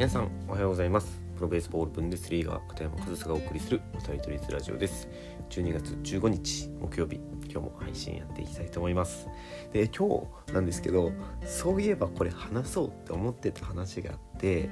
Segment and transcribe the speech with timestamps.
[0.00, 1.20] 皆さんおはようございます。
[1.36, 5.06] プロベースボールブンデスリーガ片山和沙がお送りするおさりとりラジオです。
[5.50, 7.16] 12月15日木曜日。
[7.42, 9.28] 今日も配信やっていきたいと思います。
[9.74, 11.12] で今日なんですけど
[11.44, 14.70] そういえばこれ話そうって思ってた話があって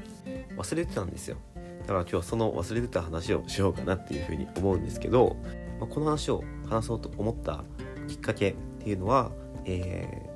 [0.56, 1.36] 忘れてたんですよ。
[1.80, 5.36] だから今日その忘れてた話をしようかなっていうふうに思うんですけど、
[5.78, 7.64] まあ、この話を話そうと思った
[8.08, 9.30] きっかけっていうのは、
[9.66, 10.26] え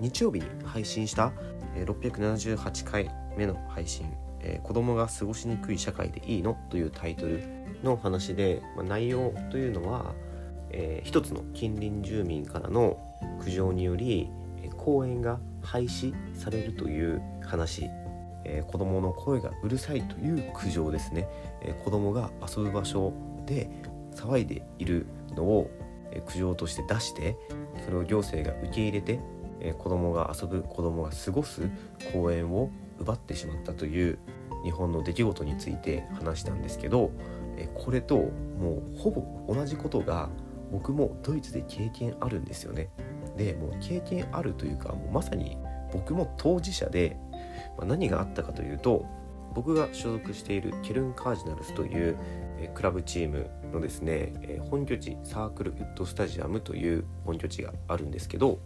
[0.00, 1.32] ー、日曜日に配信した
[1.76, 4.04] 678回目の配信
[4.46, 6.56] えー、子供が過ごしにくい社会でいいの？
[6.68, 7.42] というタイトル
[7.82, 10.14] の話で、まあ、内容というのは、
[10.70, 12.98] えー、一つの近隣住民からの
[13.42, 14.30] 苦情により、
[14.62, 17.88] え、公園が廃止されるという話、
[18.44, 21.26] えー、子供の声がうるさいという苦情ですね、
[21.62, 23.12] えー、子供が遊ぶ場所
[23.46, 23.70] で
[24.14, 25.70] 騒いでいるのを、
[26.12, 27.36] えー、苦情として出して
[27.84, 29.20] それを行政が受け入れて、
[29.60, 31.70] えー、子供が遊ぶ子供が過ごす
[32.12, 34.18] 公園を奪ってしまったという
[34.64, 37.10] 日本の出来事について話したんですけど
[37.74, 40.30] これともうほぼ同じことが
[40.72, 42.88] 僕もドイツで経験あるんですよね。
[43.36, 45.56] でもう経験あるというかもうまさに
[45.92, 47.16] 僕も当事者で、
[47.76, 49.06] まあ、何があったかというと
[49.54, 52.16] 僕が所属しているケルンカージナルスという
[52.74, 54.32] クラブチームのですね
[54.70, 58.58] 本拠地サークルウッドスタジアムという本拠地があるんですけど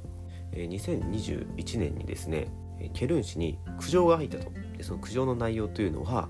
[0.53, 2.49] 2021年にですね
[2.93, 4.51] ケルン市に苦情が入ったと。
[4.77, 6.29] でその苦情の内容というのは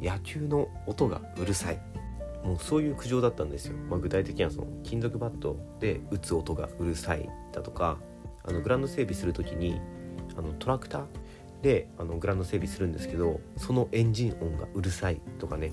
[0.00, 1.80] 野球の音がうるさい。
[2.44, 7.98] もうそういう苦情だったんですよ、まあ、具体的にはその金属バットで打つ音がうるさいだとか
[8.44, 9.80] あのグラウンド整備する時に
[10.36, 11.04] あのトラクター
[11.62, 15.72] であのグラウンド整備するんですけどそのエンジン音がうるさいとかね。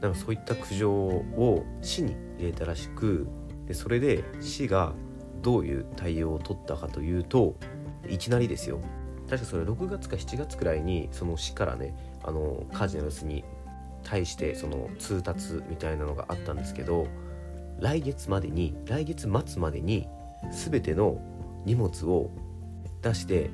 [0.00, 3.28] なんかそういった苦情を市に入れたらしく
[3.66, 4.94] でそれで市が
[5.42, 7.54] どういう対応を取ったかというと
[8.08, 8.80] いきなりですよ。
[9.32, 13.44] 確かそれ6月か7月くらいにその市からねあのカージナルスに
[14.02, 17.06] 対してその通達みたいなのがあったんですけど
[17.80, 20.06] 来月までに来月末までに
[20.50, 21.18] 全ての
[21.64, 22.30] 荷物を
[23.00, 23.48] 出して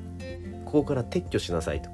[0.65, 1.89] ここから撤去しなさいと。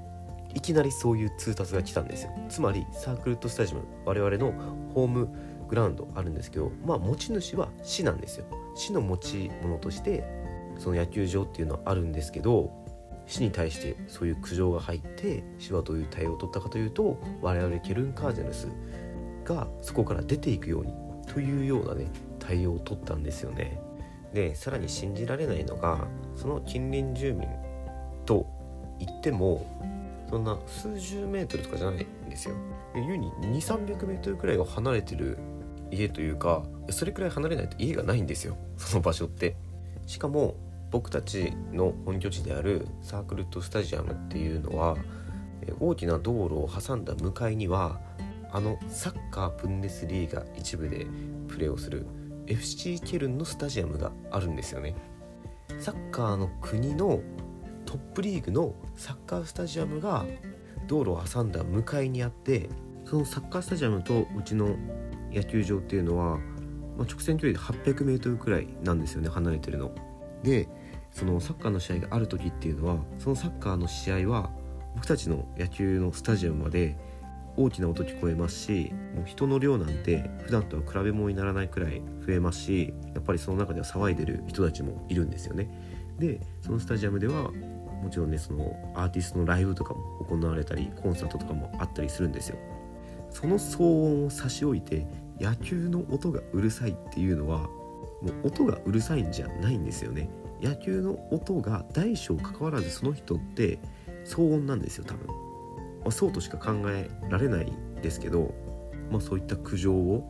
[0.56, 2.32] いきなりそういう通達が来たんですよ。
[2.50, 4.54] つまりサークルとスタジアム我々の
[4.96, 5.30] ホーム
[5.68, 8.46] グラウンドあるんですけどまあ持ち主は市なんですよ。
[8.74, 10.24] 市の持ち物として
[10.80, 12.85] その野球場っていうのはあるんですけど
[13.28, 18.68] 市に対してそういう苦情が入って市はどういう対応を取ったかというと我々ケルンカージェヌス
[19.44, 20.94] がそこから出ていくように
[21.32, 22.08] というようなね
[22.40, 23.80] 対応を取ったんですよね。
[24.34, 27.48] でさらに信じられないのがその近隣住民
[28.26, 28.46] と
[29.00, 29.66] 言っても
[30.30, 32.56] そんな数十メートルとかじゃないんですよ。
[32.96, 35.38] 優に2300メートルくらいが離れてる
[35.92, 39.56] 家というかそれくらい離れないと家がないんですよその場所って。
[40.06, 40.56] しかも
[40.96, 44.96] 僕たちの本拠地であるサークルットスタジアムっていうのは
[45.82, 48.00] 大きな道路を挟んだ向かいには
[48.50, 51.06] あのサッカーブンデスリーガ一部で
[51.50, 52.06] プレーをする
[52.48, 54.96] FC ケルンのスタジアムがあるんですよね
[55.80, 57.20] サッカーの国の
[57.86, 60.26] トップリーグのサッカースタジアムが
[60.88, 62.70] 道路を挟んだ向かいにあって
[63.04, 64.78] そのサッカースタジアムとうちの
[65.34, 66.38] 野球場っていうのは、
[66.98, 69.94] まあ、直線距離で 800m くらいなんですよね離れてるの。
[70.42, 70.70] で
[71.16, 74.52] そのサッカーの試合がある時っていうのはそのサッカーの試合は
[74.96, 76.98] 僕たちの野球のスタジアムまで
[77.56, 85.70] 大きな音聞こえますしもう人の量なんて普段とは比べ物にならないくらい増えますしやっぱりその中では騒いでる人たちもいるんですよね。
[86.20, 87.50] でそのスタジアムでは
[88.04, 92.58] もちろんねそのアーティストのライブとかも行われたりコンサートとかもあったりするんですよ。
[93.30, 95.08] その騒音を差し置いて
[95.40, 97.70] 野球の音がうるさいっていうのはも
[98.44, 100.30] う音がうるさいんじゃないんですよね。
[100.62, 103.80] 野球の音が大小関わらずその人って
[104.26, 105.34] 騒音なんですよ多分、ま
[106.08, 107.72] あ、そうとしか考えられない
[108.02, 108.54] ですけど、
[109.12, 110.30] まあ、そういった苦情を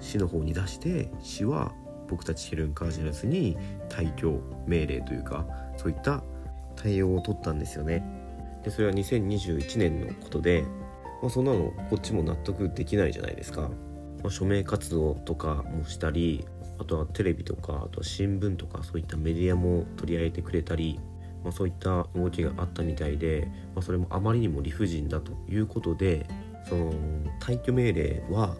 [0.00, 1.72] 市の方に出して市は
[2.08, 3.56] 僕たちヘルンカージナルスに
[3.88, 5.46] 退去命令というか
[5.76, 6.22] そういった
[6.76, 8.04] 対応を取ったんですよね。
[8.64, 10.64] でそれは2021年のことで、
[11.20, 13.68] まあ、そんなのこっちも納得できないじゃないですか、ま
[14.26, 16.46] あ、署名活動とかもしたり
[16.82, 20.98] あとはテレビとかあとは新聞とかそういったメディアも取り上げてくれたり、
[21.44, 26.26] まあ、そういった動きがあったみたいで、まあ、それもあまりにも理不尽だということで
[26.68, 26.92] その
[27.40, 28.56] 退去命令は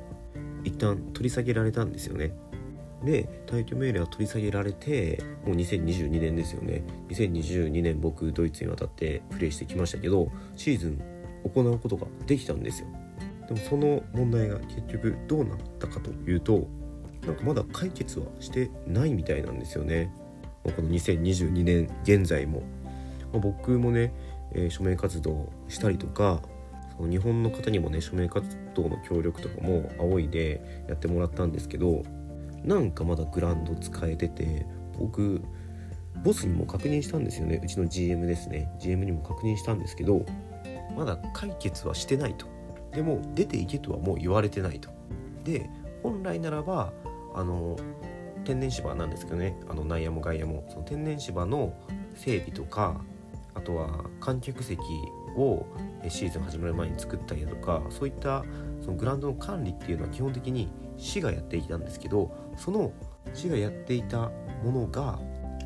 [0.63, 2.33] 一旦取り下げられたんですよね。
[3.05, 11.03] で退去命令は取り下げられてもう2022年ですよね2022年僕ドイツに渡ってプレーしてきましたけどシーズン
[11.43, 12.87] 行うことができたんですよ
[13.49, 16.69] でもその問題が結局どうなったかというと
[17.27, 20.13] なんかまだ解決はしてないみたいなんですよね。
[20.65, 22.63] この2022年現在も、
[23.33, 24.13] ま、僕もね、
[24.53, 26.41] えー、署名活動したりとか
[26.97, 32.05] その日本の方にもね署名活動の協力とかも仰いでやってもらったんですけど
[32.65, 34.67] なんかまだグランド使えてて
[34.99, 35.43] 僕
[36.23, 37.61] ボスにも確認したんですよね。
[37.63, 38.71] うちの GM ですね。
[38.79, 40.25] GM にも確認したんですけど
[40.97, 42.47] まだ解決はしてないと。
[42.93, 44.91] でも出ていけとはもう言われてないと。
[45.45, 45.69] で
[46.03, 46.93] 本来ならば
[47.35, 47.77] あの
[48.45, 51.75] 天然芝なんですけどねあの内野も外野もその天然芝の
[52.15, 53.01] 整備とか
[53.55, 54.79] あとは観客席
[55.37, 55.67] を
[56.09, 58.45] シーズン始まる前に作ったりだとかそういった
[58.81, 62.93] そのグラウンドの管理っていうのは基本的に市がやっていたんですけどその
[63.35, 64.31] 市がやっていた
[64.65, 65.19] ものが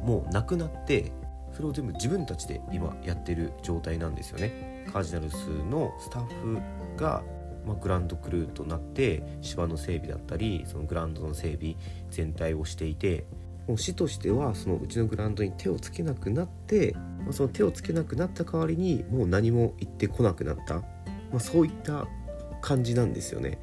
[0.02, 1.12] もうなくなって
[1.52, 4.86] それを全部自分たちで今やってる状態なんですよね。
[4.92, 6.58] カージナルスのスタッフ
[6.96, 7.22] が
[7.66, 11.76] まあ、グランドクルーとなって芝の整備だったりそのグラウンドの整備
[12.10, 13.26] 全体をしていて
[13.66, 20.84] もう市としてはそのうちのグラウンドに手をつけなくなって、まあ、その手をつけなくなった代わりにもう何も言ってこなくなった、ま
[21.36, 22.06] あ、そういった
[22.60, 23.58] 感じなんですよね。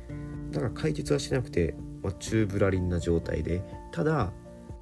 [0.51, 4.31] だから解決はしなくて、まあ、宙ぶらりんな状態でただ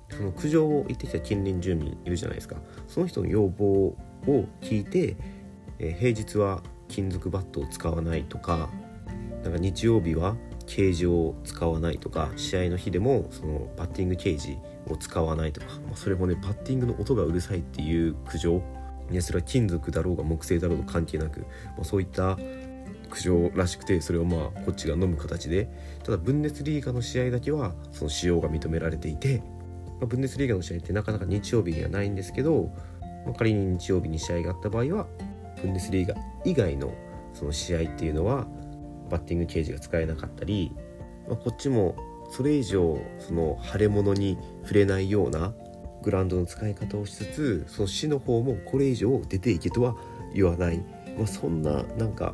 [0.10, 2.58] その苦情を言ってきた近隣住民いるじゃないですか。
[2.88, 3.98] その人の要望を
[4.62, 5.16] 聞いて、
[5.80, 8.70] えー、平日は金属バットを使わないとか
[9.44, 10.36] なんか日曜日は
[10.68, 14.58] ケージを使わないとか試合の日でもそのバッティングケージ
[14.88, 18.62] を使わないとか、まあ、それもねバッティングの音がうるさいっていう苦情。
[19.12, 21.48] いやそれは金属だろうが木製だろうが関係なく、ま
[21.82, 22.38] あ、そういった
[23.10, 25.68] 苦情らしくてそれをまあこっちが飲む形で。
[26.04, 29.44] ただブンデスリーガの試合だけはその使用が認められていて、
[30.00, 32.72] まあ、ブンデスリーガの試合ってなかなか日曜日にはないんですけど、
[33.26, 35.08] まあ、仮に日曜日に試合があった場合は
[35.62, 36.16] ブンデスリーガ
[36.46, 36.94] 以外の
[37.34, 38.48] その試合っていうのは
[39.12, 40.72] バッティングケージが使えなかったり、
[41.28, 41.96] まあ、こっちも
[42.32, 45.54] それ以上その腫れ物に触れないような
[46.02, 49.96] グラウンドの使い方をしつつその市の方もこれ以上出ていけとは
[50.34, 50.80] 言わない、
[51.18, 52.34] まあ、そんななんか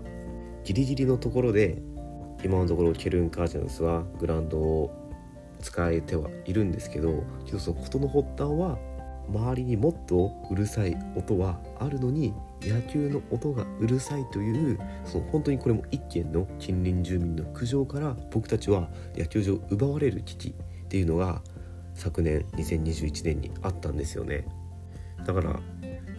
[0.63, 1.81] ギリギリのところで
[2.43, 4.91] 今のところケルン・カージナルスはグラウンドを
[5.59, 8.77] 使えてはいるんですけどけどその事の発端は
[9.29, 21.41] 周りにもっとうるさい音はあるのに野球の音がうるさいというその本当にこれも一軒の近隣住民の苦情から僕たちは野球場を奪われる危機っていうのが
[21.93, 24.45] 昨年2021年にあったんですよね。
[25.25, 25.59] だから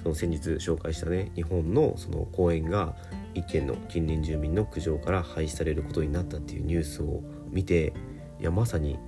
[0.02, 2.94] その先日紹介したね日本のその公園が
[3.34, 7.93] 一軒の近隣住民の苦情から廃止されることになったっていうニュースを見て
[8.41, 8.99] いやまさに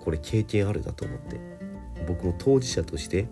[0.00, 1.58] これ経験あるなと思って。
[2.06, 3.28] 僕も当事者として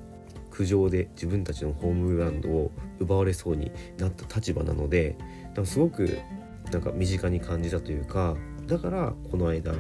[0.57, 5.19] 苦情で自分たちのホームグラウンドを奪われそうになった立場なので
[5.55, 6.19] だかすごく
[6.73, 8.37] なんか身近に感じたというか
[8.67, 9.75] だからこの間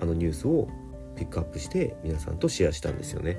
[0.00, 0.66] あのニュースを
[1.14, 3.38] ピックアップして皆さんとシェアしたんですよね。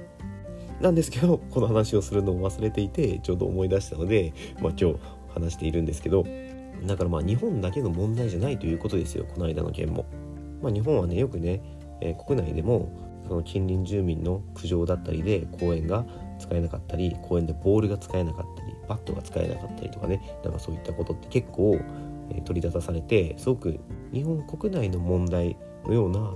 [0.79, 4.99] なんですけどこの話をするのを忘れていてちょうど思い出したので、まあ、今日
[5.33, 6.25] 話しているんですけど
[6.85, 10.05] だからまあ日本だけの問題じゃないということですよこの間の件も。
[10.61, 11.61] まあ、日本はねよくね、
[12.01, 12.91] えー、国内でも
[13.27, 16.05] その近隣住民の苦情だったりで公園が
[16.39, 20.21] 使えなかったり公園でボールが使えなかったりバットが使えなかったりとかね。
[20.43, 21.79] なんかそういったことって結構、
[22.31, 23.79] え、取り沙汰されてすごく
[24.13, 26.33] 日本国内の問題のような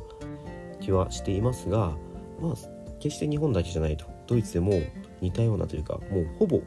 [0.79, 1.93] 気はしていますが
[2.41, 2.53] まあ
[2.99, 4.05] 決して日本だけじゃないと。
[4.27, 4.73] ドイツでも
[5.21, 6.61] 似たようなというかもうほぼ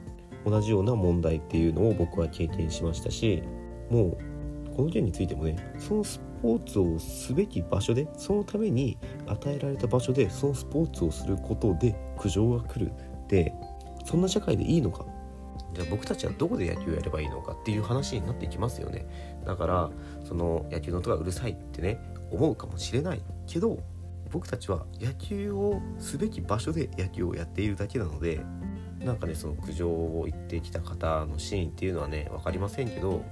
[0.44, 3.42] 同じような問題っていうのを僕は経験しましたし
[3.88, 4.18] もう
[4.76, 12.92] この件についてもねそのスポーツをすべき場所でそのために与えられた場所でそのスポーツをすることで苦情が来る。
[13.32, 13.54] って
[14.04, 15.06] そんな社会でいいのか？
[15.72, 19.90] じゃあ僕たちはどこで野球をやればいいのかっていう話になっていきますよねだから
[20.22, 21.98] その野球の音がうるさいってね
[22.30, 23.78] 思うかもしれないけど
[24.30, 28.40] 僕たちは野球をすべき場所で野球をやっているだけなので
[28.98, 33.24] なんかねその苦情を言ってきた方のシーンっていうのはね分かりませんけど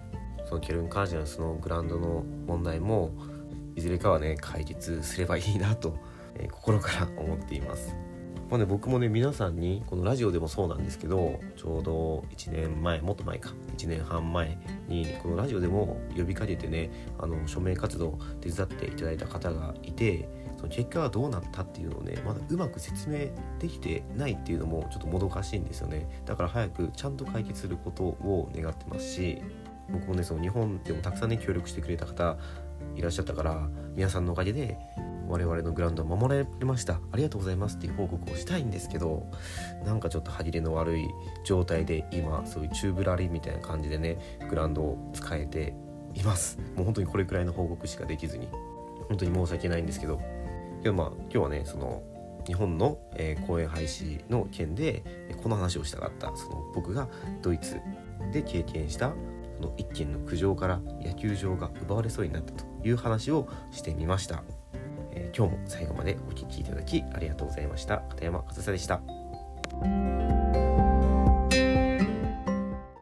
[0.49, 3.13] そのケルン・カージナルスのグラウンドの問題も
[3.77, 5.99] いずれかはね解決すればいいなと、
[6.37, 7.95] えー、心から思っています。
[8.51, 13.51] まあね、僕もね皆さんにこのラジオでもそうなんですけどちょうど1年前もっと前か。
[13.77, 20.29] 1年半前にこのラジオでも呼びかけてねあの署名活動手伝っていただいた方がいて
[20.59, 23.29] その結果がどうなったっていうのをねまだうまく説明
[23.59, 26.23] できてないっていうのもちょっともどかしいんですよね。
[26.27, 29.41] だから早くちゃんと解決することを願ってますし
[29.91, 32.37] 僕もねその日本でもたくさんね協力してくれた方
[32.97, 34.77] いらっしゃったから皆さんのおかげで
[35.31, 37.01] 我々のグラウンドを守られました。
[37.13, 39.31] ありがとうございますっていう報告をしたいんですけど
[39.85, 41.09] なんかちょっと歯切れの悪い
[41.45, 44.19] 状態で今そういうチューブラリーみたいな感じでね
[44.49, 45.75] グラウンドを使えて
[46.15, 46.59] います。
[46.75, 48.49] もう本当にこれくらいの報告しかできずに。
[49.09, 50.21] 本当に申し訳ないんですけど。
[50.83, 52.03] けどまあ今日はねその
[52.47, 55.05] 日本の、えー、公演廃止の件で
[55.43, 56.35] この話をしたかった。
[56.37, 57.09] その僕が
[57.43, 57.81] ドイツ
[58.33, 59.13] で経験した
[59.57, 64.43] その一件の苦情から野球場が奪われそうになったという話をしてみました、
[65.13, 67.99] え、今日も最後までお聴きいただきありがとうございました。
[68.11, 69.01] 片山和沙でした。